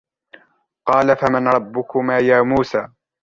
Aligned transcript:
قال 0.87 1.17
فمن 1.17 1.47
ربكما 1.47 2.17
يا 2.19 2.41
موسى 2.41 2.87